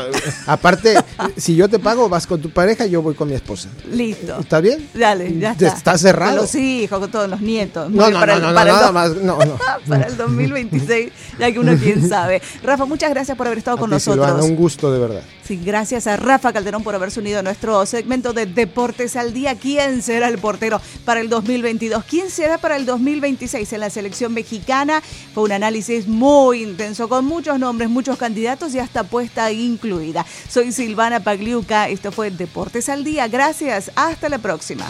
Aparte, 0.47 0.95
si 1.37 1.55
yo 1.55 1.69
te 1.69 1.79
pago, 1.79 2.09
vas 2.09 2.25
con 2.27 2.41
tu 2.41 2.49
pareja, 2.49 2.85
yo 2.85 3.01
voy 3.01 3.13
con 3.15 3.27
mi 3.29 3.35
esposa. 3.35 3.69
Listo. 3.91 4.39
¿Está 4.39 4.59
bien? 4.59 4.87
Dale, 4.93 5.37
ya 5.39 5.51
está. 5.51 5.67
Está 5.67 5.97
cerrado. 5.97 6.31
Con 6.37 6.41
los 6.41 6.55
hijos, 6.55 6.99
con 6.99 7.11
todos 7.11 7.29
los 7.29 7.41
nietos. 7.41 7.89
No, 7.91 8.09
no, 8.09 8.19
para 8.19 8.33
no, 8.33 8.37
el- 8.37 8.41
no, 8.43 8.49
no, 8.49 8.55
para 8.55 8.73
nada 8.73 8.91
más. 8.91 9.15
No, 9.15 9.37
no. 9.39 9.57
Para 9.87 10.07
el 10.07 10.15
2026, 10.17 11.11
ya 11.39 11.51
que 11.51 11.59
uno 11.59 11.73
quién 11.77 12.07
sabe. 12.07 12.41
Rafa, 12.63 12.85
muchas 12.85 13.09
gracias 13.09 13.37
por 13.37 13.47
haber 13.47 13.57
estado 13.59 13.77
A 13.77 13.79
con 13.79 13.89
nosotros. 13.89 14.25
Silvana, 14.25 14.43
un 14.43 14.55
gusto 14.55 14.91
de 14.91 14.99
verdad. 14.99 15.21
Sí, 15.43 15.59
gracias 15.63 16.07
a 16.07 16.15
Rafa 16.15 16.53
Calderón 16.53 16.83
por 16.83 16.95
haberse 16.95 17.19
unido 17.19 17.39
a 17.39 17.41
nuestro 17.43 17.85
segmento 17.85 18.31
de 18.33 18.45
Deportes 18.63 19.17
al 19.17 19.33
Día. 19.33 19.55
¿Quién 19.55 20.01
será 20.01 20.29
el 20.29 20.37
portero 20.37 20.79
para 21.03 21.19
el 21.19 21.27
2022? 21.27 22.05
¿Quién 22.05 22.29
será 22.29 22.57
para 22.57 22.77
el 22.77 22.85
2026 22.85 23.73
en 23.73 23.79
la 23.81 23.89
selección 23.89 24.33
mexicana? 24.33 25.03
Fue 25.33 25.43
un 25.43 25.51
análisis 25.51 26.07
muy 26.07 26.63
intenso 26.63 27.09
con 27.09 27.25
muchos 27.25 27.59
nombres, 27.59 27.89
muchos 27.89 28.17
candidatos 28.17 28.73
y 28.73 28.79
hasta 28.79 29.01
apuesta 29.01 29.51
incluida. 29.51 30.25
Soy 30.47 30.71
Silvana 30.71 31.19
Pagliuca. 31.19 31.89
Esto 31.89 32.13
fue 32.13 32.31
Deportes 32.31 32.87
al 32.87 33.03
Día. 33.03 33.27
Gracias. 33.27 33.91
Hasta 33.95 34.29
la 34.29 34.37
próxima. 34.37 34.85